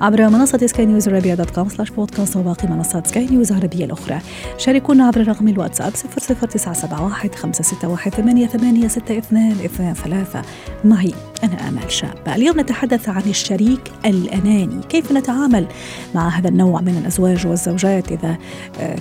[0.00, 4.18] عبر منصة سكاي نيوز عربية dot com slash بودكاست وباقي منصات سكاي نيوز عربية الأخرى.
[4.58, 10.42] شاركونا عبر رقم الواتساب 00971 561 8862 ثلاثة.
[10.84, 14.80] معي أنا آمال شابة اليوم نتحدث عن الشريك الأناني.
[14.88, 15.66] كيف نتعامل
[16.14, 18.36] مع هذا النوع من الأزواج والزوجات إذا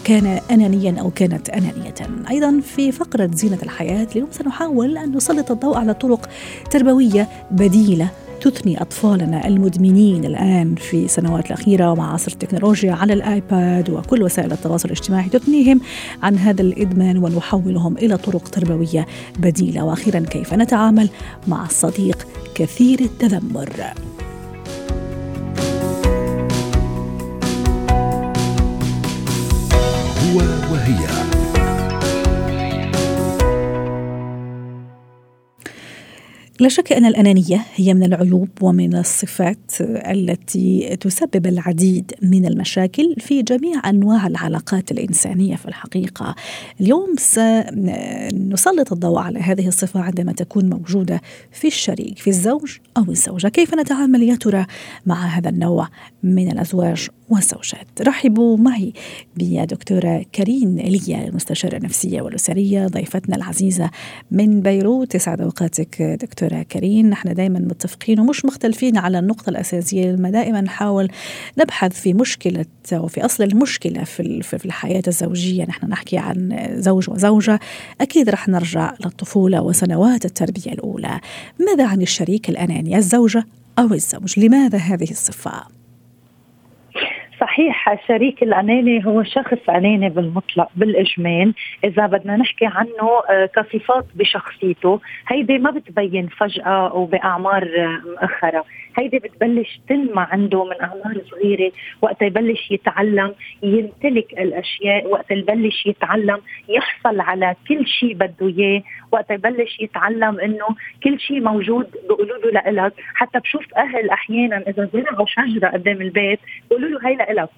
[0.03, 1.93] كان أنانيا أو كانت أنانية؟
[2.29, 6.29] أيضا في فقرة زينة الحياة اليوم سنحاول أن نسلط الضوء على طرق
[6.71, 8.09] تربوية بديلة
[8.41, 14.85] تثني أطفالنا المدمنين الآن في السنوات الأخيرة ومع عصر التكنولوجيا على الآيباد وكل وسائل التواصل
[14.85, 15.81] الاجتماعي تثنيهم
[16.23, 19.07] عن هذا الإدمان ونحولهم إلى طرق تربوية
[19.39, 19.83] بديلة.
[19.85, 21.09] وأخيرا كيف نتعامل
[21.47, 23.69] مع الصديق كثير التذمر؟
[30.23, 30.37] هو
[30.71, 31.16] وهي.
[36.59, 43.41] لا شك أن الأنانية هي من العيوب ومن الصفات التي تسبب العديد من المشاكل في
[43.41, 46.35] جميع أنواع العلاقات الإنسانية في الحقيقة.
[46.81, 53.47] اليوم سنسلط الضوء على هذه الصفة عندما تكون موجودة في الشريك، في الزوج أو الزوجة،
[53.47, 54.65] كيف نتعامل يا ترى
[55.05, 55.87] مع هذا النوع
[56.23, 57.87] من الأزواج والزوجات.
[58.01, 58.93] رحبوا معي
[59.37, 63.89] بدكتوره كريم اليا المستشارة النفسية والأسرية ضيفتنا العزيزة
[64.31, 65.15] من بيروت.
[65.15, 70.61] يسعد أوقاتك دكتورة دكتورة كريم نحن دائما متفقين ومش مختلفين على النقطة الأساسية لما دائما
[70.61, 71.09] نحاول
[71.57, 75.65] نبحث في مشكلة وفي أصل المشكلة في في الحياة الزوجية.
[75.65, 77.59] نحن نحكي عن زوج وزوجة.
[78.01, 81.19] أكيد رح نرجع للطفولة وسنوات التربية الأولى.
[81.59, 83.45] ماذا عن الشريك الأناني الزوجة
[83.79, 85.76] أو الزوج؟ لماذا هذه الصفة؟
[87.39, 91.53] صحيح الشريك الاناني هو شخص اناني بالمطلق بالإجمال.
[91.83, 93.09] إذا بدنا نحكي عنه
[93.55, 97.67] كصفات بشخصيته هيدي ما بتبين فجأة وبأعمار
[98.05, 98.65] مؤخرة.
[98.97, 101.71] هيدي بتبلش تنمى عنده من أعمار صغيرة.
[102.01, 103.33] وقت يبلش يتعلم
[103.63, 105.07] يمتلك الأشياء.
[105.07, 106.37] وقت يبلش يتعلم
[106.69, 108.83] يحصل على كل شيء بده إياه.
[109.11, 110.67] وقت يبلش يتعلم إنه
[111.03, 112.93] كل شيء موجود بيقولوا له لإلك.
[113.15, 116.39] حتى بشوف أهل أحيانا إذا زرعوا شجرة قدام البيت
[116.69, 117.49] بيقولوا له هي لإلك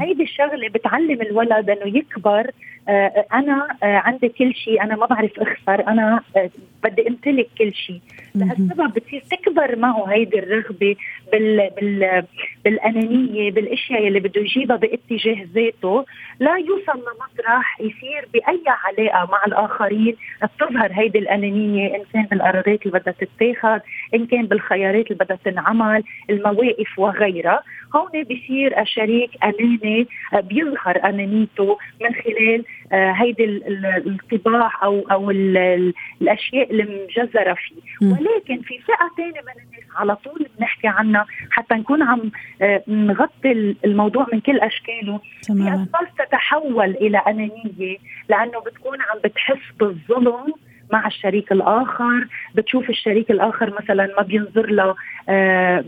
[0.00, 2.50] هيدي الشغلة بتعلم الولد إنه يكبر
[2.88, 6.50] أنا آه عندي كل شيء أنا ما بعرف أخسر أنا آه
[6.84, 8.00] بدي أمتلك كل شيء.
[8.34, 10.96] لهالسبب بتصير تكبر معه هيدي الرغبة
[11.32, 12.22] بال بال
[12.64, 16.04] بالأنانية بالأشياء اللي بده يجيبها باتجاه ذاته.
[16.40, 20.16] لا يوصل لمطرح يصير بأي علاقة مع الآخرين.
[20.42, 23.80] بتظهر هيدي الأنانية إن كان بالقرارات اللي بدها تتاخذ
[24.14, 27.62] إن كان بالخيارات اللي بدها تنعمل المواقف وغيرها.
[27.96, 30.06] هون بصير الشريك اناني
[30.42, 33.44] بيظهر أنانيته من خلال هيدي
[34.06, 38.06] الطباع أو أو الأشياء المجذره فيه.
[38.12, 42.30] ولكن في فئة ثانية من الناس على طول بنحكي عنها حتى نكون عم
[42.88, 45.20] نغطي الموضوع من كل أشكاله.
[45.42, 47.96] في اطفال تتحول إلى أنانية
[48.28, 50.54] لأنه بتكون عم بتحس بالظلم
[50.92, 54.94] مع الشريك الآخر بتشوف الشريك الآخر مثلا ما بينظر له
[55.28, 55.84] آه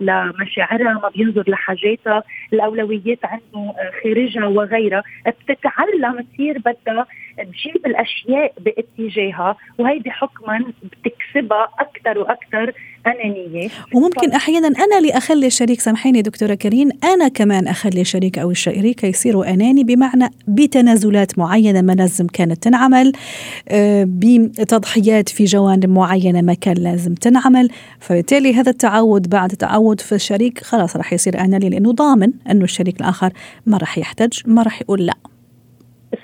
[0.00, 5.02] لمشاعرها ما بينظر لحاجاتها الأولويات عنده خارجها وغيرها.
[5.26, 7.06] بتتعلم تصير بدها
[7.38, 12.72] تجيب الأشياء باتجاهها وهيدي حكما بتكسبها أكثر وأكثر
[13.06, 13.68] أنانية.
[13.94, 14.34] وممكن ف...
[14.34, 19.54] أحيانا أنا اللي أخلي الشريك سامحيني دكتورة كريم أنا كمان أخلي الشريك أو الشريكة يصيروا
[19.54, 23.12] أناني بمعنى بتنازلات معينة ما لازم كانت تنعمل
[24.04, 27.68] بتضحيات في جوانب معينة ما كان لازم تنعمل.
[28.00, 33.00] فبالتالي هذا التعود بعد تعود في الشريك خلاص راح يصير أناني لأنه ضامن أنه الشريك
[33.00, 33.32] الآخر
[33.66, 35.33] ما راح يحتج ما راح يقول لا.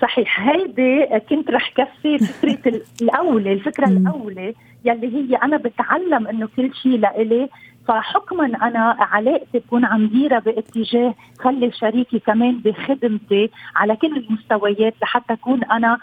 [0.03, 0.41] صحيح.
[0.41, 4.55] هيدي كنت رح كفي فكرة الأولى الفكرة الأولى
[4.85, 7.49] يلي هي أنا بتعلم إنه كل شيء لإلي
[7.89, 15.33] فحكما أنا علاقتي بكون عم ديرها باتجاه خلي شريكي كمان بخدمتي على كل المستويات لحتى
[15.33, 15.99] أكون أنا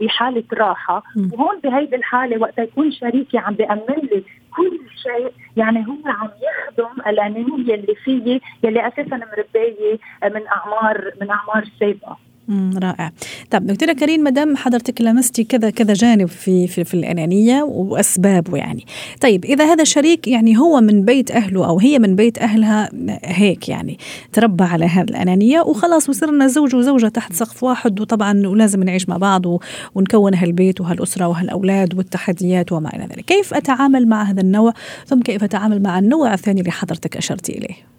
[0.00, 1.02] بحالة راحة.
[1.32, 4.24] وهون بهيدي الحالة وقت يكون شريكي عم بيأمن لي
[4.56, 11.30] كل شيء يعني هو عم يخدم الأنانية اللي فيي يلي أساسا مربية من اعمار من
[11.30, 12.18] أعمار سابقة.
[12.76, 13.12] رائع.
[13.50, 18.86] طب دكتورة كريم مدام حضرتك لمستي كذا كذا جانب في, في في الأنانية وأسبابه يعني.
[19.20, 22.90] طيب إذا هذا الشريك يعني هو من بيت أهله أو هي من بيت أهلها
[23.24, 23.98] هيك يعني
[24.32, 29.16] تربى على هذه الأنانية وخلاص وصرنا زوج وزوجة تحت سقف واحد وطبعا ولازم نعيش مع
[29.16, 29.42] بعض
[29.94, 33.24] ونكون هالبيت وهالأسرة وهالأولاد والتحديات وما إلى ذلك.
[33.24, 34.72] كيف أتعامل مع هذا النوع؟
[35.06, 37.91] ثم كيف أتعامل مع النوع الثاني اللي حضرتك أشرتي إليه؟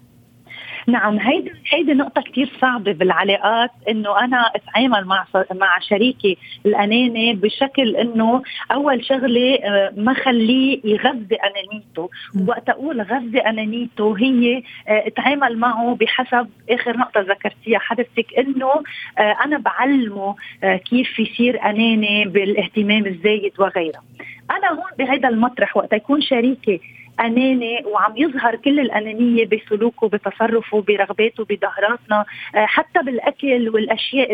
[0.86, 7.96] نعم هيدي هيدي نقطة كثير صعبة بالعلاقات إنه أنا أتعامل مع مع شريكي الأناني بشكل
[7.96, 8.42] إنه
[8.72, 12.10] أول شغلة آه، ما خليه يغذي أنانيته،
[12.48, 14.56] وقت أقول غذي أنانيته هي
[14.88, 18.70] آه، أتعامل معه بحسب آخر نقطة ذكرتيها حضرتك إنه
[19.18, 24.00] آه، أنا بعلمه كيف يصير أناني بالاهتمام الزايد وغيره.
[24.50, 26.80] أنا هون بهذا المطرح وقت يكون شريكي
[27.20, 32.24] أناني وعم يظهر كل الأنانية بسلوكه بتصرفه برغباته بظهراتنا
[32.54, 34.32] آه، حتى بالأكل والأشياء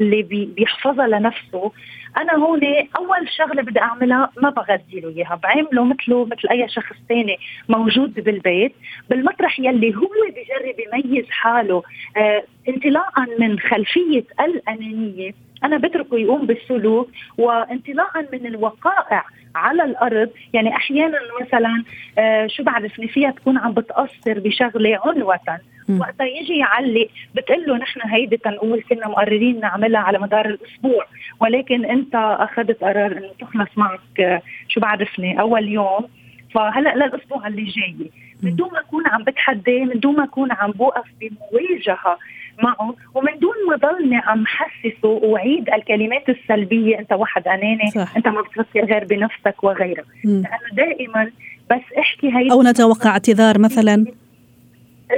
[0.00, 0.22] اللي
[0.56, 1.72] بيحفظها لنفسه
[2.16, 2.60] أنا هون
[2.96, 7.36] أول شغلة بدي أعملها ما بغذي له إياها بعمله مثله مثل أي شخص ثاني
[7.68, 8.72] موجود بالبيت.
[9.10, 11.82] بالمطرح يلي هو بجرب يميز حاله
[12.16, 15.34] آه انطلاقا من خلفية الأنانية
[15.64, 19.24] أنا بتركه يقوم بالسلوك وانطلاقا من الوقائع
[19.54, 20.30] على الأرض.
[20.52, 21.84] يعني أحيانا مثلا
[22.18, 25.40] آه شو بعرفني فيها تكون عم بتأثر بشغلة عنوه
[25.88, 31.06] وقتها يجي يعلق بتقول له نحن هيدي تنقول كنا مقررين نعملها على مدار الأسبوع.
[31.40, 36.06] ولكن أنت أخذت قرار إنه تخلص معك آه شو بعرفني أول يوم.
[36.54, 38.10] فهلأ للأسبوع اللي جاي.
[38.42, 42.18] من دون ما أكون عم بتحدى من دون ما أكون عم بوقف بمواجهة
[42.62, 42.94] معه.
[43.14, 48.16] ومن دون ما ضلني عم حسسه وأعيد الكلمات السلبية أنت واحد أناني صح.
[48.16, 51.30] أنت ما بتفكر غير بنفسك وغيرها لأنه دائما
[51.70, 54.06] بس احكي هي أو نتوقع اعتذار مثلا.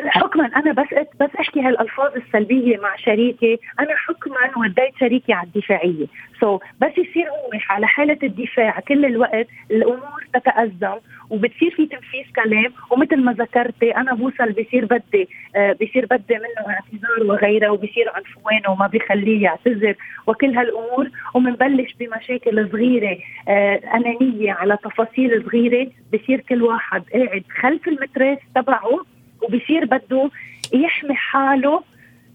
[0.06, 0.86] حكما أنا بس
[1.20, 3.58] بس أحكي هالألفاظ السلبية مع شريكي.
[3.80, 6.06] أنا حكما وديت شريكي على الدفاعية.
[6.40, 10.96] سو so, بس يصير هو على حالة الدفاع كل الوقت الأمور تتأزم
[11.30, 12.72] وبتصير في تنفيذ كلام.
[12.90, 18.62] ومثل ما ذكرتي أنا بوصل بصير بدي آه بصير بدي منه اعتذار وغيره وبصير عنفوان
[18.68, 19.94] وما بيخليه يعتذر.
[20.26, 23.18] وكل هالأمور ومنبلش بمشاكل صغيرة
[23.48, 25.90] آه أنانية على تفاصيل صغيرة.
[26.14, 29.11] بصير كل واحد قاعد خلف المترس تبعه.
[29.42, 30.30] وبصير بده
[30.74, 31.82] يحمي حاله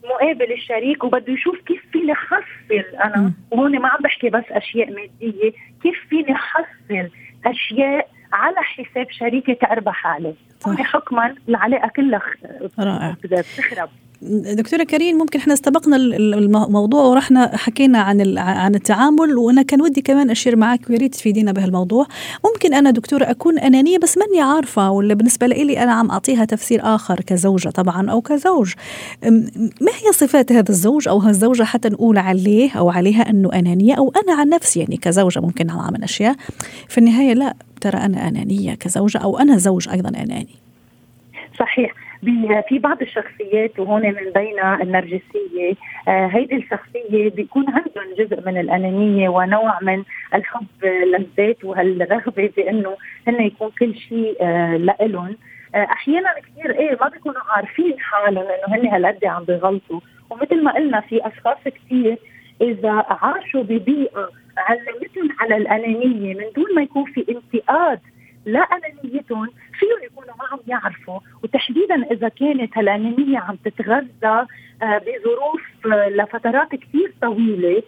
[0.03, 2.73] مقابل الشريك وبده يشوف كيف فيني حصل
[3.05, 3.33] أنا.
[3.51, 5.51] وهون ما عم بحكي بس أشياء مادية.
[5.83, 7.09] كيف فيني حصل
[7.45, 10.33] أشياء على حساب شريكي تربح عليه
[10.65, 12.21] حكما العلاقة كلها
[12.79, 13.15] رائع.
[13.23, 13.89] بتخرب
[14.21, 20.29] دكتورة كريم ممكن إحنا استبقنا الموضوع ورحنا حكينا عن عن التعامل وأنا كان ودي كمان
[20.29, 22.07] أشير معك ويا ريت تفيدينا بهالموضوع.
[22.45, 26.81] ممكن أنا دكتورة أكون أنانية بس ماني عارفة ولا بالنسبة لي أنا عم أعطيها تفسير
[26.83, 28.73] آخر كزوجة طبعا أو كزوج.
[29.81, 34.13] ما هي صفات هذا الزوج أو هالزوجة حتى نقول عليه أو عليها إنه أنانية؟ أو
[34.23, 36.35] أنا عن نفسي يعني كزوجة ممكن أعمل أشياء.
[36.89, 40.55] في النهاية لا ترى أنا أنانية كزوجة أو أنا زوج أيضا أناني.
[41.59, 42.06] صحيح.
[42.69, 45.73] في بعض الشخصيات وهون من بين النرجسية
[46.07, 50.03] آه هيدي الشخصية بيكون عندهم جزء من الأنانية ونوع من
[50.33, 52.97] الحب للذات وهالرغبة بأنه
[53.27, 55.37] هن يكون كل شيء آه لإلهم.
[55.75, 59.99] آه أحيانا كثير إيه ما بيكونوا عارفين حالهم إنه هن هالقد عم بيغلطوا
[60.29, 62.17] ومثل ما قلنا في أشخاص كثير
[62.61, 67.99] إذا عاشوا ببيئة علمتهم على الأنانية من دون ما يكون في انتقاد
[68.47, 69.49] لانانيتهم
[69.79, 71.19] فيهم يكونوا ما عم يعرفوا.
[71.43, 74.45] وتحديدا إذا كانت هالانانيه عم تتغذى
[74.81, 77.83] آه، بظروف آه، لفترات كثير طويلة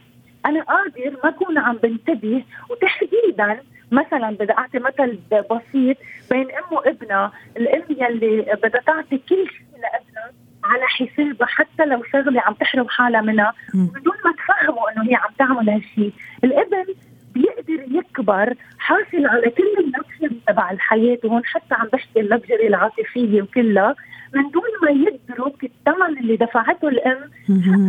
[0.45, 2.43] أنا قادر ما أكون عم بنتبه.
[2.69, 3.59] وتحديدا
[3.91, 5.97] مثلا بدي أعطي مثل بسيط
[6.31, 10.31] بين ام وابنها، الأم يلي بدها تعطي كل شيء لابنها
[10.63, 13.53] على حسابها حتى لو شغلة عم تحرم حالها منها.
[13.73, 16.85] بدون ما تفهموا إنه هي عم تعمل هالشيء، الابن
[17.33, 20.18] بيقدر يكبر حاصل على كل ال luxury
[20.59, 23.95] تبع الحياة وهون حتى عم بحكي ال luxury العاطفية وكلها
[24.35, 27.29] من دون ما يدرك الثمن اللي دفعته الأم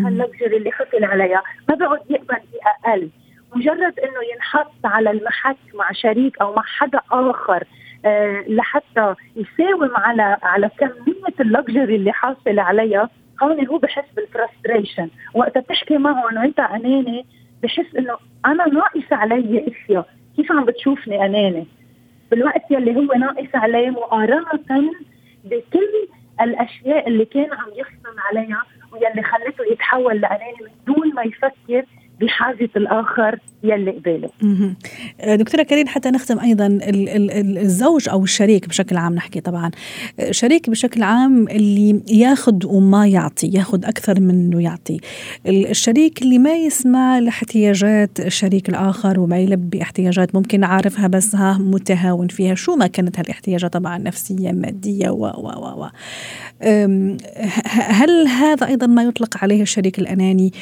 [0.06, 1.42] هال luxury اللي حصل عليها.
[1.68, 3.08] ما بيقعد يقبل بأقل.
[3.54, 7.64] مجرد إنه ينحط على المحك مع شريك أو مع حدا آخر
[8.04, 13.10] آه لحتى يساوم على على كمية ال luxury اللي حاصل عليها
[13.42, 17.26] هون هو بحس بال frustration وقتها بتحكي معه انه انت أناني
[17.62, 20.08] بحس إنه أنا ناقص علي أشياء.
[20.36, 21.66] كيف عم بتشوفني أناني؟
[22.30, 24.92] بالوقت يلي هو ناقص عليه مقارنة
[25.44, 26.08] بكل
[26.40, 31.84] الأشياء اللي كان عم يحصل عليها ويلي خلته يتحول لأناني من دون ما يفكر
[32.20, 34.28] بحاجه الآخر يلي قباله.
[35.20, 36.78] آه، دكتورة كريم حتى نختم أيضا
[37.62, 39.70] الزوج أو الشريك بشكل عام نحكي طبعا
[40.30, 45.00] شريك بشكل عام اللي ياخذ وما يعطي ياخذ أكثر من انه يعطي
[45.46, 52.28] الشريك اللي ما يسمع لاحتياجات الشريك الآخر وما يلبي احتياجات ممكن عارفها بس ها متهاون
[52.28, 55.88] فيها شو ما كانت هالاحتياجات طبعا نفسية مادية و و و, و.
[57.70, 60.52] هل هذا أيضا ما يطلق عليه الشريك الأناني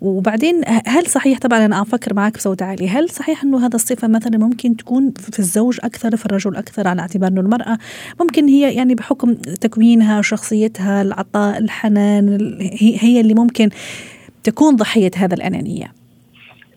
[0.00, 4.38] وبعدين هل صحيح طبعا أنا أفكر معك بصوت عالي هل صحيح إنه هذا الصفة مثلا
[4.38, 7.78] ممكن تكون في الزوج أكثر في الرجل أكثر على اعتبار إنه المرأة
[8.20, 13.68] ممكن هي يعني بحكم تكوينها شخصيتها العطاء الحنان هي اللي ممكن
[14.44, 16.03] تكون ضحية هذا الأنانية؟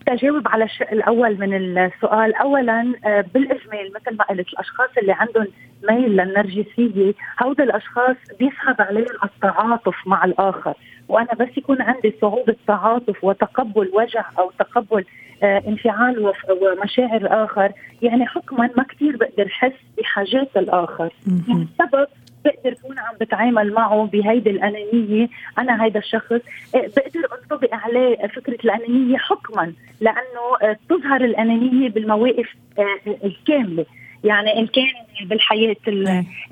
[0.07, 2.35] تجاوب على الشق الأول من السؤال.
[2.35, 5.47] اولا آه، بالاجمال مثل ما قلت الأشخاص اللي عندهم
[5.89, 10.73] ميل للنرجسية هؤلاء الأشخاص بيصعب عليهم التعاطف مع الآخر.
[11.07, 15.05] وأنا بس يكون عندي صعوبة تعاطف وتقبل وجع أو تقبل
[15.43, 17.71] آه انفعال ومشاعر الآخر.
[18.01, 21.09] يعني حكما ما كثير بقدر أحس بحاجات الآخر.
[21.47, 22.07] يعني السبب
[22.47, 25.29] بقدر اكون عم بتعامل معه بهيدي الأنانية.
[25.59, 26.31] أنا هيدا الشخص
[26.75, 33.85] آه، بقدر انطبق عليه فكرة الأنانية حكما لأنه آه، تظهر الأنانية بالمواقف آه، الكاملة.
[34.23, 35.75] يعني إن كان بالحياة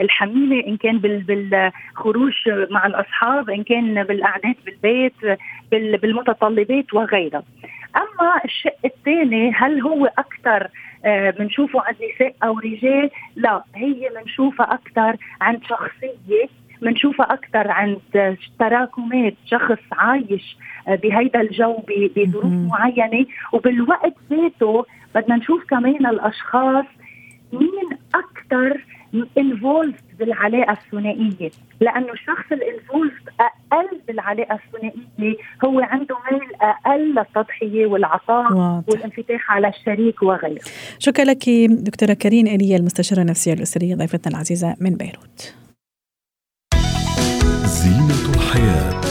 [0.02, 2.34] الحميمة إن كان بالخروج
[2.70, 5.40] مع الأصحاب إن كان بالاعداد بالبيت
[5.72, 7.44] بالمتطلبات وغيرها.
[7.96, 10.68] أما الشق الثاني هل هو أكثر
[11.40, 16.48] بنشوفه عند نساء أو رجال؟ لا هي بنشوفها أكثر عند شخصية
[16.82, 18.00] بنشوفها أكثر عند
[18.60, 20.58] تراكمات شخص عايش
[20.88, 23.26] بهيدا الجو بظروف معينة.
[23.52, 26.86] وبالوقت ذاته بدنا نشوف كمان الأشخاص
[27.60, 28.86] مين أكثر
[29.38, 35.36] involved بالعلاقة الثنائية؟ لأنه الشخص ال involved أقل بالعلاقة الثنائية
[35.66, 38.54] هو عنده ميل أقل للتضحية والعطاء.
[38.88, 40.62] والانفتاح على الشريك وغيره.
[41.00, 45.56] شكرا لك دكتورة كريم اليه المستشارة النفسية الأسرية ضيفتنا العزيزة من بيروت.
[47.66, 49.05] زينة الحياة.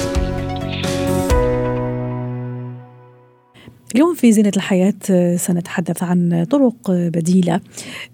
[3.95, 7.61] اليوم في زينة الحياة آه، سنتحدث عن طرق بديلة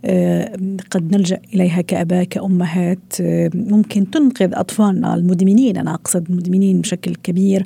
[0.05, 0.53] آه،
[0.91, 5.77] قد نلجأ إليها كأباء كأمهات آه، ممكن تنقذ أطفالنا المدمنين.
[5.77, 7.65] أنا أقصد المدمنين بشكل كبير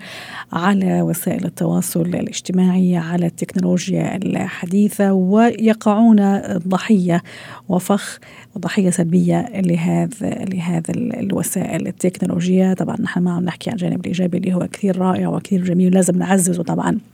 [0.52, 7.22] على وسائل التواصل الاجتماعي على التكنولوجيا الحديثة ويقعون ضحية
[7.68, 8.18] وفخ
[8.56, 12.74] وضحية سلبية لهذا لهذا الوسائل التكنولوجية.
[12.74, 16.18] طبعا نحن ما عم نحكي عن الجانب الإيجابي اللي هو كثير رائع وكثير جميل لازم
[16.18, 17.13] نعززه طبعا.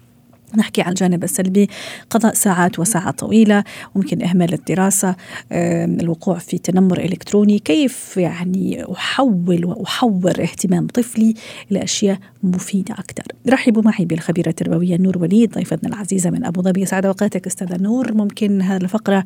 [0.56, 1.68] نحكي عن الجانب السلبي
[2.10, 3.64] قضاء ساعات وساعات طويلة
[3.94, 5.16] ممكن إهمال الدراسة
[5.52, 11.34] الوقوع في تنمر إلكتروني كيف يعني أحول وأحور اهتمام طفلي
[11.70, 16.86] إلى أشياء مفيدة أكثر؟ رحبوا معي بالخبيرة التربوية نور وليد ضيفتنا العزيزة من أبو ظبي.
[16.86, 18.14] سعد أوقاتك أستاذة نور.
[18.14, 19.24] ممكن هذه الفقرة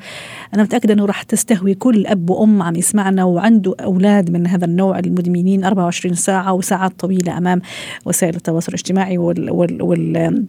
[0.54, 4.98] أنا متأكدة أنه راح تستهوي كل أب وأم عم يسمعنا وعنده أولاد من هذا النوع
[4.98, 7.60] المدمنين 24 ساعة وساعات طويلة أمام
[8.04, 10.44] وسائل التواصل الاجتماعي وال, وال, وال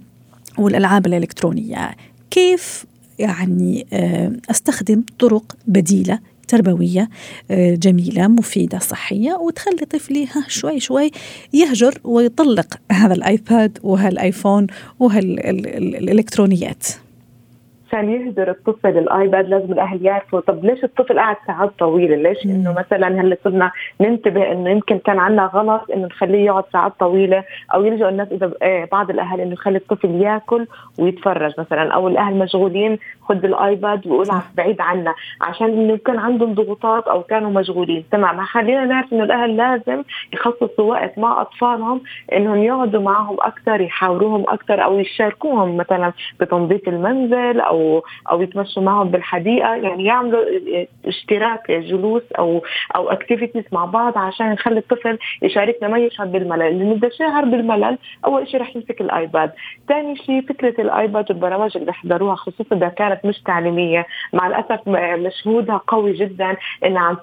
[0.57, 1.95] والألعاب الإلكترونية.
[2.31, 2.85] كيف
[3.19, 7.09] يعني آه، أستخدم طرق بديلة تربوية
[7.51, 11.11] آه، جميلة مفيدة صحية وتخلي طفلي ها شوي شوي
[11.53, 14.67] يهجر ويطلق هذا الآيباد وهالايفون
[14.99, 16.85] وهالالكترونيات
[17.87, 22.73] عشان يهدر الطفل الايباد لازم الأهل يعرفوا طب ليش الطفل قاعد ساعات طويلة؟ ليش إنه
[22.73, 27.83] مثلا هلأ صرنا ننتبه إنه يمكن كان عندنا غلط إنه نخليه يقعد ساعات طويلة؟ أو
[27.83, 30.67] يلجأ الناس إذا إيه، بعض الأهل إنه يخلي الطفل ياكل
[30.99, 34.27] ويتفرج مثلا أو الأهل مشغولين خد الايباد وقول
[34.57, 38.03] بعيد عنا عشان إنه كان عندهم ضغوطات أو كانوا مشغولين.
[38.11, 42.01] تمام خلينا نعرف إنه الأهل لازم يخصصوا وقت مع أطفالهم
[42.33, 47.74] إنهم يقعدوا معهم أكثر يحاوروهم أكثر أو يشاركوهم مثلا بتنظيف المنزل أو
[48.31, 50.43] أو يتمشوا معهم بالحديقة يعني يعملوا
[51.05, 52.63] اشتراك جلوس أو
[52.95, 57.97] أو activities مع بعض عشان نخلي الطفل يشاركنا ما يشعر بالملل لأنه إذا شعر بالملل
[58.25, 59.51] أول شيء رح يمسك ال iPad.
[59.87, 64.05] ثاني شيء فكرة ال iPad والبرامج اللي بيحضروها خصوصا إذا كانت مش تعليمية.
[64.33, 64.79] مع الأسف
[65.27, 67.17] مجهودها قوي جدا إنها عم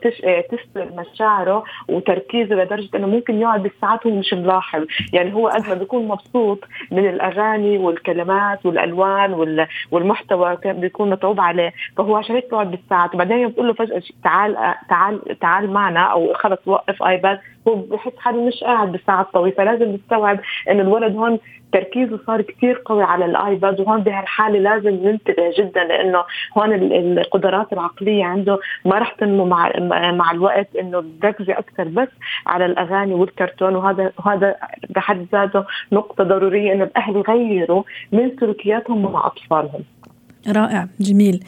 [0.51, 4.87] تسلب مشاعره وتركيزه لدرجة إنه ممكن يقعد بالساعات وهو مش ملاحظ.
[5.13, 6.59] يعني هو قد ما بيكون مبسوط
[6.91, 13.39] من الأغاني والكلمات والألوان والمحتوى المحتوى بيكون متعوب عليه فهو عشان هيك بيقعد بالساعات وبعدين
[13.39, 18.47] يوم بتقول له فجأة تعال تعال تعال معنا أو خلص وقف iPad هو بحس حاله
[18.47, 21.39] مش قاعد بالساعات طويله فلازم نستوعب انه الولد هون
[21.73, 26.25] تركيزه صار كثير قوي على الايباد وهون بهالحالة لازم ننتبه جدا لأنه
[26.59, 26.73] هون
[27.19, 29.73] القدرات العقلية عنده ما راح تنمو مع
[30.11, 32.09] مع الوقت إنه بركزي أكثر بس
[32.47, 33.77] على الأغاني والكرتون.
[33.77, 34.57] وهذا وهذا
[34.91, 37.83] بحد ذاته نقطة ضرورية إنه الأهل يغيروا
[38.13, 39.85] من سلوكياتهم مع أطفالهم.
[40.49, 41.45] رائع جميل.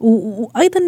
[0.00, 0.80] وأيضا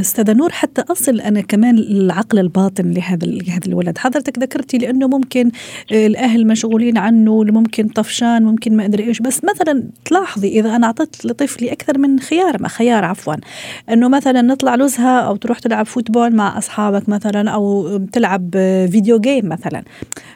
[0.00, 3.98] أستاذة نور حتى أصل أنا كمان العقل الباطن لهذا لهذا الولد.
[3.98, 5.50] حضرتك ذكرتي لأنه ممكن
[5.92, 9.20] الأهل مشغولين عنه ممكن طفشان ممكن ما أدري إيش.
[9.20, 13.34] بس مثلا تلاحظي إذا أنا أعطيت لطفلي أكثر من خيار ما خيار عفوا
[13.90, 18.50] أنه مثلا نطلع نزهه أو تروح تلعب football مع أصحابك مثلا أو تلعب
[18.90, 19.82] video game مثلا.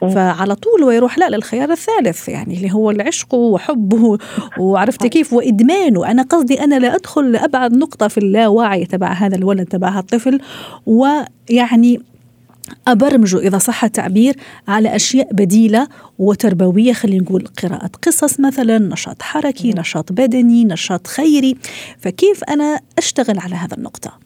[0.01, 4.17] فعلى طول هو يروح لا للخيار الثالث يعني اللي هو العشق وحبه
[4.59, 6.11] وعرفتي كيف؟ وإدمانه.
[6.11, 10.39] أنا قصدي أنا لا أدخل لأبعد نقطة في اللاوعي تبع هذا الولد تبع الطفل
[10.85, 12.01] ويعني
[12.87, 14.35] أبرمجه إذا صح التعبير
[14.67, 15.87] على أشياء بديلة
[16.19, 21.55] وتربوية خلينا نقول قراءة قصص مثلا نشاط حركي نشاط بدني نشاط خيري.
[21.99, 24.22] فكيف أنا أشتغل على هذا النقطة؟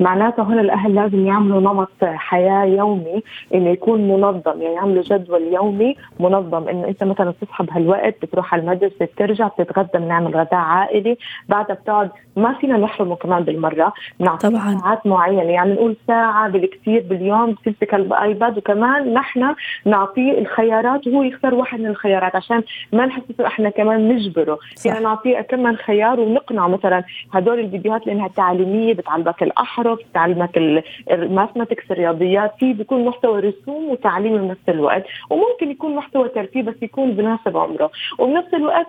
[0.00, 3.22] معناته هنا الأهل لازم يعملوا نمط حياة يومي
[3.54, 4.62] إنه يكون منظم.
[4.62, 6.68] يعني يعملوا جدول يومي منظم.
[6.68, 11.16] إنه أنت مثلا تصحى بهالوقت بتروح على المدرسة بترجع بتتغدى بنعمل غداء عائلي.
[11.48, 12.10] بعدها بتقعد.
[12.36, 13.92] ما فينا نحرمه كمان بالمرة.
[14.20, 14.48] بنعطيه
[14.80, 15.42] ساعات معينة.
[15.42, 21.80] يعني نقول ساعة بالكثير باليوم تمسك ال iPad وكمان نحن نعطيه الخيارات وهو يختار واحد
[21.80, 22.62] من الخيارات عشان
[22.92, 24.58] ما نحسسه إحنا كمان نجبره.
[24.84, 26.68] يعني نعطيه كمان خيار ونقنعه.
[26.68, 33.40] مثلا هدول الفيديوهات لأنها تعليمية بتعلمك الاحرف العرب تعلمك ال mathematics الرياضيات في بيكون محتوى
[33.40, 38.86] رسوم وتعليم بنفس الوقت وممكن يكون محتوى ترفيه بس يكون بناسب عمره وبنفس الوقت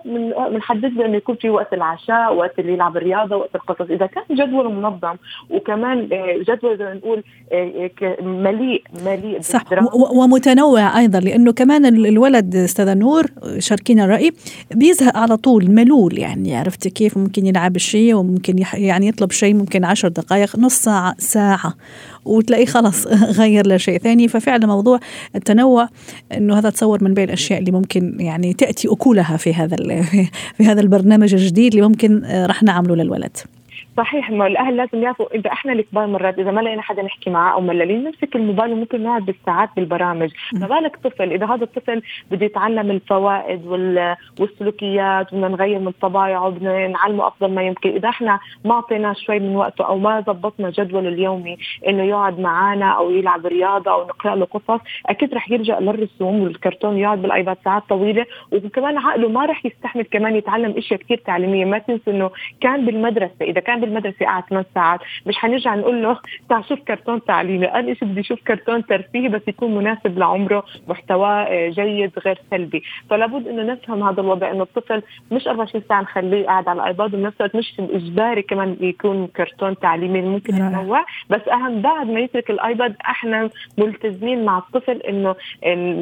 [0.52, 3.90] بنحدد له إنه يكون في وقت العشاء وقت اللي يلعب الرياضة وقت القصص.
[3.90, 5.16] إذا كان جدول منظم
[5.50, 7.90] وكمان آه، جدول زي نقول آه،
[8.22, 9.64] مليء مليء صح.
[10.12, 13.24] ومتنوع أيضا لأنه كمان الولد أستاذة نور
[13.58, 14.30] شاركينا الرأي
[14.74, 19.84] بيزهق على طول ملول يعني عرفت كيف ممكن يلعب شيء وممكن يعني يطلب شيء ممكن
[19.84, 21.74] عشر دقائق نص ساعة ساعة
[22.24, 23.06] وتلاقيه خلص
[23.40, 25.00] غير لشيء ثاني ففعلا موضوع
[25.36, 25.88] التنوع
[26.32, 29.76] إنه هذا تصور من بين الاشياء اللي ممكن يعني تأتي اكلها في هذا
[30.56, 33.36] في هذا البرنامج الجديد اللي ممكن راح نعمله للولد.
[33.98, 37.52] صحيح ما الأهل لازم يعرفوا إذا إحنا الكبار مرات إذا ما لقينا حدا نحكي معاه
[37.54, 40.30] أو ملالين نمسك الموبايل وممكن نقعد بالساعات بالبرامج.
[40.52, 43.66] ما بالك طفل؟ إذا هذا الطفل بده يتعلم الفوائد
[44.40, 47.90] والسلوكيات بدنا نغير من طبايعه بدنا نعلمه أفضل ما يمكن.
[47.90, 52.90] إذا إحنا ما أعطيناه شوي من وقته أو ما ضبطنا جدوله اليومي إنه يقعد معنا
[52.90, 57.82] أو يلعب رياضة أو نقرأ له قصص أكيد رح يلجا للرسوم والكرتون يقعد بالآيباد ساعات
[57.88, 58.26] طويلة.
[58.52, 61.64] وكمان عقله ما رح يستحمل كمان يتعلم إشياء كثير تعليمية.
[61.64, 65.00] ما تنسوا إنه كان بالمدرسة إذا كان بالمدرسة قاعد ثمان ساعات.
[65.26, 67.66] مش حنرجع نقول له تعال شوف كرتون تعليمي.
[67.66, 72.82] قال إيش بدي أشوف كرتون ترفيهي بس يكون مناسب لعمره محتواه آه، جيد غير سلبي.
[73.10, 77.36] فلابد إنه نفهم هذا الوضع إنه الطفل مش 24 ساعة نخليه قاعد على الأيباد وبنفس
[77.40, 81.04] الوقت مش اجباري كمان يكون كرتون تعليمي ممكن يتنوع.
[81.30, 85.34] بس أهم بعد ما يترك ال iPad إحنا ملتزمين مع الطفل إنه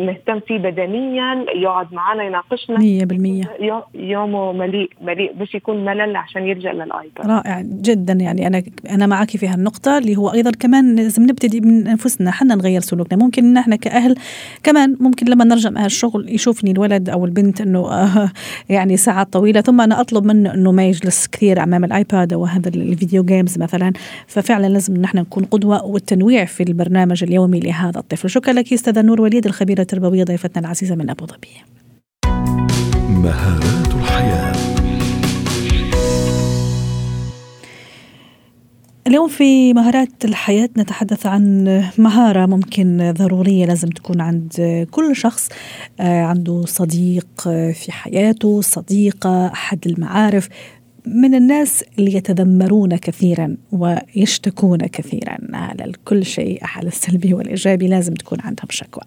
[0.07, 2.77] نهتم فيه بدنا يقعد معنا يناقشنا.
[2.77, 7.27] 100% يومه مليء مليء مش يكون ملل عشان يلجأ لل iPad.
[7.27, 7.66] رائع.
[7.67, 12.31] جدا يعني أنا أنا معك في هالنقطة اللي هو أيضا كمان لازم نبتدي من أنفسنا
[12.31, 13.19] حنا نغير سلوكنا.
[13.19, 14.15] ممكن إن إحنا كأهل
[14.63, 18.31] كمان ممكن لما نرجع من الشغل يشوفني الولد أو البنت إنه آه
[18.69, 22.45] يعني ساعات طويلة ثم أنا أطلب منه إنه ما يجلس كثير أمام ال iPad أو
[22.45, 23.93] هذا ال video games مثلا.
[24.27, 28.31] ففعلا لازم نحن نكون قدوة والتنويع في البرنامج اليومي لهذا الطفل.
[28.31, 31.49] شكرا لك أستاذة نور وليد الخبيرة التربوية ضيفتنا العزيزة من أبو ظبي.
[33.09, 33.86] مهارات
[39.07, 41.65] اليوم في مهارات الحياة نتحدث عن
[41.99, 45.49] مهارة ممكن ضرورية لازم تكون عند كل شخص
[46.01, 47.27] آه، عنده صديق
[47.73, 50.49] في حياته صديقة أحد المعارف.
[51.07, 58.39] من الناس اللي يتذمرون كثيرا ويشتكون كثيرا على كل شيء على السلبي والايجابي لازم تكون
[58.41, 59.03] عندهم شكوى.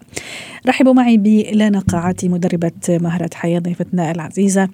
[0.66, 4.68] رحبوا معي بلانا قاعاتي مدربة مهارات حياة ضيفتنا العزيزة.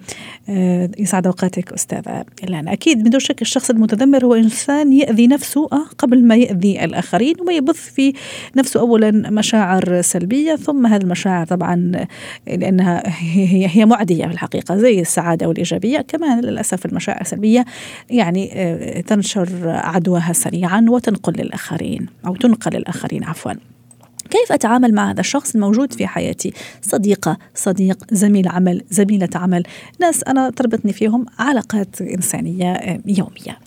[0.48, 2.72] آه، يسعد أوقاتك أستاذة لانا.
[2.72, 7.90] أكيد بدون شك الشخص المتذمر هو إنسان يأذي نفسه آه، قبل ما يأذي الآخرين ويبث
[7.90, 8.12] في
[8.56, 11.92] نفسه اولا مشاعر سلبية ثم هذه المشاعر طبعا
[12.46, 17.64] لأنها هي هي معدية في الحقيقة زي السعادة والإيجابية كمان للأسف المشاعر سلبية
[18.10, 23.52] يعني آه، تنشر عدواها سريعا وتنقل للآخرين أو تنقل للآخرين عفوا.
[24.30, 29.62] كيف أتعامل مع هذا الشخص الموجود في حياتي؟ صديقة صديق زميل عمل زميلة عمل
[30.00, 33.58] ناس أنا تربطني فيهم علاقات إنسانية آه، يومية.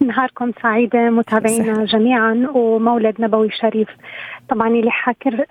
[0.00, 3.88] نهاركم سعيدة متابعينا جميعا ومولد نبوي شريف.
[4.50, 4.90] طبعا اللي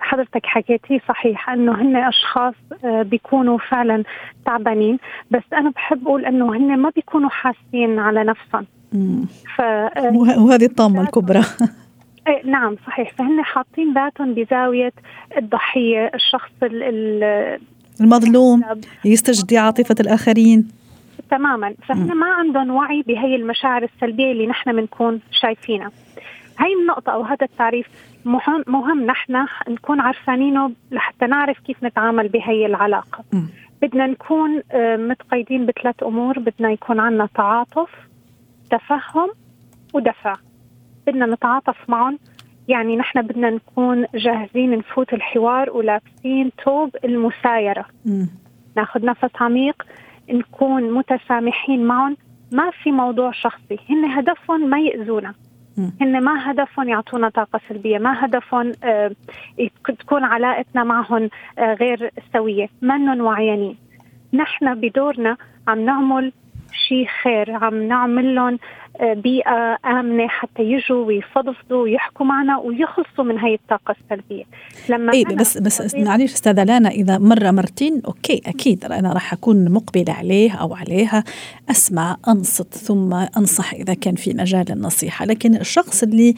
[0.00, 4.04] حضرتك حكيتيه صحيح إنه هن أشخاص آه، بيكونوا فعلا
[4.46, 4.98] تعبانين.
[5.30, 8.66] بس أنا بحب أقول إنه هن ما بيكونوا حاسين على نفسهم.
[9.56, 11.42] ف آه، وهذه الطامة الكبرى.
[12.28, 13.12] إيه نعم صحيح.
[13.18, 14.92] فهن حاطين ذاتهم بزاوية
[15.36, 16.52] الضحية الشخص
[18.00, 18.62] المظلوم
[19.04, 20.68] يستجدي عاطفة الآخرين.
[21.30, 21.74] تماما.
[21.88, 25.90] فهن ما عندهم وعي بهي المشاعر السلبية اللي نحن بنكون شايفينها.
[26.60, 27.86] هاي النقطة أو هذا التعريف
[28.24, 33.24] مهم, مهم نحن نكون عرفانينه لحتى نعرف كيف نتعامل بهي العلاقة.
[33.32, 33.42] م.
[33.82, 36.38] بدنا نكون آه، متقيدين بثلاث أمور.
[36.38, 37.90] بدنا يكون عندنا تعاطف
[38.70, 39.30] تفهم
[39.94, 40.36] ودفع.
[41.06, 42.18] بدنا نتعاطف معهم.
[42.68, 47.84] يعني نحن بدنا نكون جاهزين نفوت الحوار ولابسين توب المسايرة.
[48.06, 48.26] م.
[48.76, 49.86] ناخذ نفس عميق
[50.30, 52.16] نكون متسامحين معهم.
[52.52, 53.78] ما في موضوع شخصي.
[53.88, 55.34] هن هدفهم ما يأذونا.
[56.00, 59.10] هن ما هدفهم يعطونا طاقة سلبية ما هدفهم آه
[59.98, 62.68] تكون علاقتنا معهم آه غير سوية.
[62.82, 63.76] منهم وعيانين.
[64.32, 65.36] نحن بدورنا
[65.68, 66.32] عم نعمل
[66.72, 68.58] شيء خير عم نعمل لهم
[69.02, 74.44] بيئة آمنة حتى يجوا ويفضفضوا ويحكوا معنا ويخلصوا من هاي الطاقة السلبية.
[74.88, 79.72] لما إيه بس بس معلش أستاذة لانا إذا مرة مرتين أوكي أكيد أنا راح أكون
[79.72, 81.24] مقبلة عليه أو عليها.
[81.70, 85.24] أسمع أنصت ثم أنصح إذا كان في مجال للنصيحة.
[85.26, 86.34] لكن الشخص اللي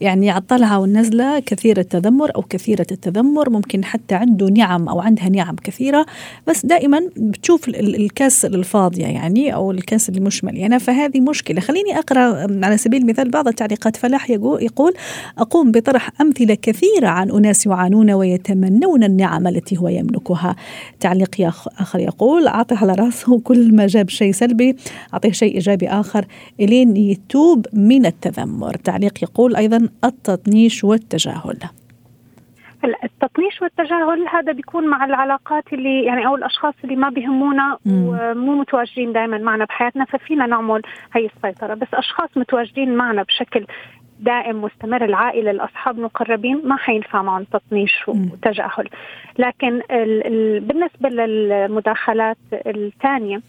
[0.00, 5.56] يعني على والنزلة كثير التذمر أو كثيرة التذمر ممكن حتى عنده نعم أو عندها نعم
[5.56, 6.06] كثيرة
[6.46, 10.78] بس دائما بتشوف الكاس الفاضية يعني أو الكاس المشمل يعني.
[10.78, 11.60] فهذه مشكلة.
[11.60, 13.96] خليني أقرأ على سبيل المثال بعض التعليقات.
[13.96, 14.92] فلاح يقول
[15.38, 20.56] أقوم بطرح أمثلة كثيرة عن أناس يعانون ويتمنون النعم التي هو يملكها.
[21.00, 24.76] تعليق آخر يقول أعطي على رأسه كل ما جاب شيء سلبي
[25.14, 26.26] أعطيه شيء إيجابي آخر.
[26.60, 28.76] إلين يتوب من التذمر.
[28.76, 31.58] تعليق يقول أيضا التطنيش والتجاهل.
[32.84, 39.12] التطنيش والتجاهل هذا بيكون مع العلاقات اللي يعني أو الأشخاص اللي ما بيهمونا ومو متواجدين
[39.12, 40.82] دائما معنا بحياتنا ففينا نعمل
[41.14, 41.74] هي السيطرة.
[41.74, 43.66] بس أشخاص متواجدين معنا بشكل
[44.20, 48.88] دائم مستمر العائلة الأصحاب المقربين ما حينفع معهم تطنيش وتجاهل.
[49.38, 53.40] لكن ال ال بالنسبة للمداخلات الثانية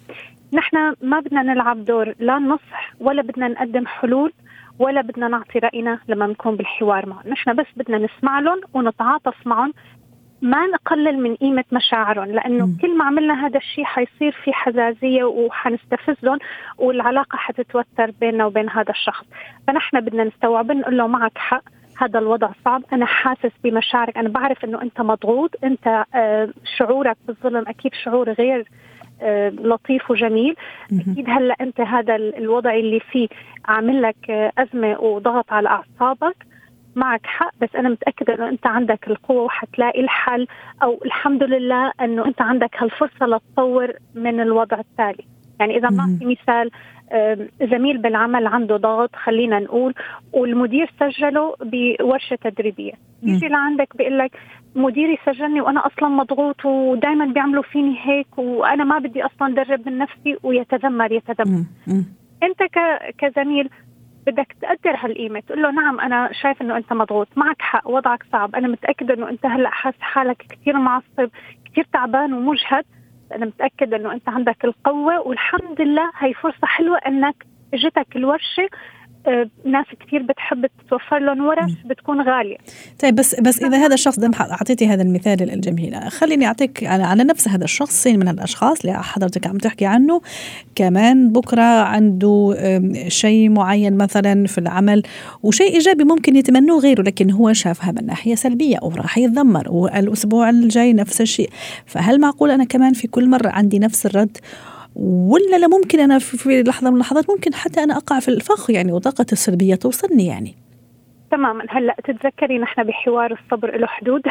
[0.53, 4.33] نحن ما بدنا نلعب دور لا نصح ولا بدنا نقدم حلول
[4.79, 7.29] ولا بدنا نعطي رأينا لما نكون بالحوار معهم.
[7.29, 9.73] نحن بس بدنا نسمع لهم ونتعاطف معهم.
[10.41, 12.77] ما نقلل من قيمة مشاعرهم لأنه م.
[12.81, 16.39] كل ما عملنا هذا الشيء حيصير في حزازية وحنستفزهم
[16.77, 19.25] والعلاقة حتتوتر بيننا وبين هذا الشخص.
[19.67, 21.63] فنحن بدنا نستوعب نقول له معك حق
[21.97, 27.63] هذا الوضع صعب أنا حاسس بمشاعرك أنا بعرف أنه أنت مضغوط أنت آه، شعورك بالظلم
[27.67, 28.67] أكيد شعور غير
[29.51, 30.55] لطيف وجميل.
[30.93, 33.27] أكيد هلأ أنت هذا الوضع اللي فيه
[33.65, 36.35] عامل لك آه، أزمة وضغط على أعصابك.
[36.95, 40.47] معك حق بس أنا متأكدة إنه أنت عندك القوة وحتلاقي الحل
[40.83, 45.23] أو الحمد لله إنه أنت عندك هالفرصة لتطور من الوضع التالي.
[45.59, 46.71] يعني إذا نعطي مثال
[47.71, 49.93] زميل بالعمل عنده ضغط خلينا نقول
[50.33, 52.93] والمدير سجله بورشة تدريبية.
[53.23, 54.31] بيجي لعندك بيقول لك
[54.75, 59.97] مديري سجلني وأنا أصلا مضغوط ودائما بيعملوا فيني هيك وأنا ما بدي أصلا درب من
[59.97, 61.63] نفسي ويتذمر يتذمر.
[62.43, 62.59] أنت
[63.17, 63.69] كزميل
[64.27, 68.55] بدك تقدر هالقيمة تقول له نعم أنا شايف إنه أنت مضغوط معك حق وضعك صعب
[68.55, 71.29] أنا متأكدة إنه أنت هلأ حاسس حالك كثير معصب
[71.65, 72.85] كثير تعبان ومجهد
[73.35, 78.69] أنا متأكدة إنه أنت عندك القوة والحمد لله هي فرصة حلوة إنك إجتك الورشة
[79.65, 82.57] ناس كثير بتحب تتوفر لهم ورش بتكون غالية.
[82.99, 86.11] طيب بس بس إذا هذا الشخص ده أعطيتي هذا المثال الجميل.
[86.11, 90.21] خليني أعطيك على نفس هذا الشخص من الأشخاص اللي حضرتك عم تحكي عنه.
[90.75, 92.55] كمان بكرة عنده
[93.07, 95.03] شيء معين مثلا في العمل
[95.43, 100.93] وشيء إيجابي ممكن يتمنوه غيره لكن هو شافها من ناحية سلبية وراح يتذمر والأسبوع الجاي
[100.93, 101.49] نفس الشيء.
[101.85, 104.37] فهل معقول أنا كمان في كل مرة عندي نفس الرد
[104.95, 108.91] ولا لا ممكن أنا في لحظة من اللحظات ممكن حتى أنا أقع في الفخ يعني
[108.91, 110.55] وطاقه السلبية توصلني يعني.
[111.31, 111.65] تماما.
[111.69, 114.21] هلأ تتذكري نحن بحوار الصبر له حدود؟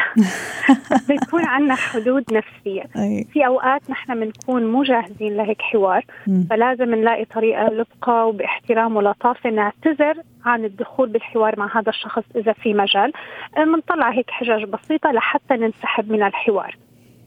[1.09, 2.83] بيكون عندنا حدود نفسية.
[2.97, 3.27] أي.
[3.33, 6.43] في أوقات نحن بنكون مو جاهزين لهيك حوار م.
[6.49, 12.73] فلازم نلاقي طريقة لبقى وباحترام ولطافه نعتذر عن الدخول بالحوار مع هذا الشخص إذا في
[12.73, 13.11] مجال.
[13.57, 16.77] بنطلع هيك حجج بسيطة لحتى ننسحب من الحوار.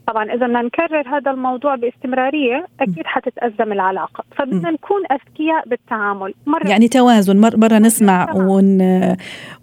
[0.09, 4.23] طبعا إذا بدنا نكرر هذا الموضوع باستمرارية أكيد حتتأزم العلاقة.
[4.37, 6.33] فبدنا نكون أذكياء بالتعامل.
[6.45, 7.39] مرة يعني توازن.
[7.39, 8.81] مرة, مرة نسمع ون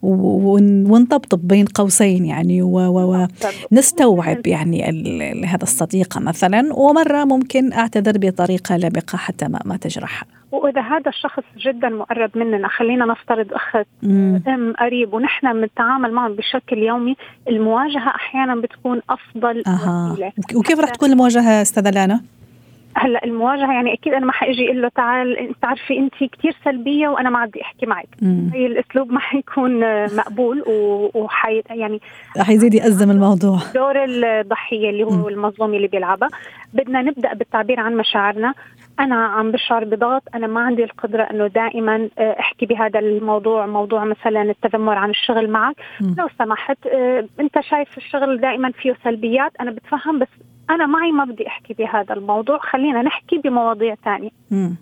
[0.03, 4.83] ون ونطبطب بين قوسين يعني ونستوعب يعني
[5.47, 6.75] هذا الصديقه مثلا.
[6.75, 12.69] ومرة ممكن أعتذر بطريقة لبقة حتى ما, ما تجرحها وإذا هذا الشخص جدا مقرب مننا
[12.69, 13.87] خلينا نفترض اخت
[14.49, 17.17] أم قريب ونحن بنتعامل معهم بشكل يومي
[17.49, 20.13] المواجهة أحيانا بتكون أفضل أه.
[20.13, 22.21] وسيلة وكيف رح تكون المواجهة أستاذة لانا؟
[22.99, 27.31] هلا المواجهة يعني أكيد أنا ما حأجي أقول له تعال بتعرفي انت كثير سلبية وأنا
[27.31, 28.09] ما بدي أحكي معك.
[28.53, 29.81] هي الأسلوب ما حيكون
[30.17, 30.65] مقبول
[31.15, 32.01] وحي يعني
[32.39, 33.59] حيزيد يأزم الموضوع.
[33.75, 36.29] دور الضحية اللي هو المظلوم اللي بيلعبها.
[36.75, 38.55] بدنا نبدأ بالتعبير عن مشاعرنا.
[39.01, 44.05] أنا عم بشعر بضغط أنا ما عندي القدرة إنه دائما آه، أحكي بهذا الموضوع موضوع
[44.05, 45.77] مثلا التذمر عن الشغل معك.
[46.01, 46.15] م.
[46.19, 50.29] لو سمحت آه، أنت شايف الشغل دائما فيه سلبيات أنا بتفهم بس
[50.71, 54.31] أنا معي ما بدي أحكي بهذا الموضوع خلينا نحكي بمواضيع ثانية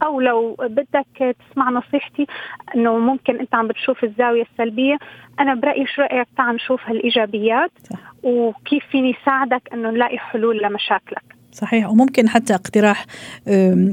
[0.02, 2.26] أو لو بدك تسمع نصيحتي
[2.74, 4.98] إنه ممكن أنت عم بتشوف الزاوية السلبية
[5.40, 7.70] أنا برأيي شو رأيك؟ تعال نشوف هالإيجابيات
[8.22, 11.33] وكيف فيني ساعدك إنه نلاقي حلول لمشاكلك.
[11.54, 11.90] صحيح.
[11.90, 13.06] وممكن حتى اقتراح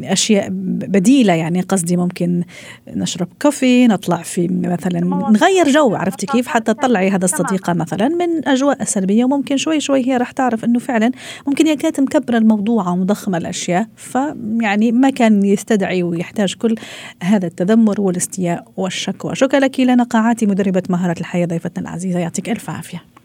[0.04, 2.44] أشياء بديلة يعني قصدي ممكن
[2.88, 5.00] نشرب كوفي نطلع في مثلا
[5.32, 10.08] نغير جو عرفتي كيف؟ حتى تطلعي هذا الصديقة مثلا من أجواء سلبيه وممكن شوي شوي
[10.08, 11.12] هي راح تعرف إنه فعلا
[11.48, 16.76] ممكن هي كانت مكبرة الموضوع ومضخمه الأشياء فيعني ما كان يستدعي ويحتاج كل
[17.24, 22.70] هذا التذمر والاستياء والشكوى شكرا لك لنا قاعاتي مدربة مهارة الحياة ضيفتنا العزيزة يعطيك ألف
[22.70, 23.21] عافية.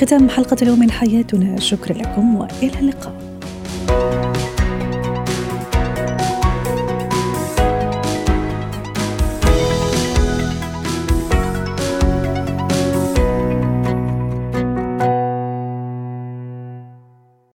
[0.00, 1.60] ختام حلقة اليوم من حياتنا.
[1.60, 3.14] شكرا لكم وإلى اللقاء.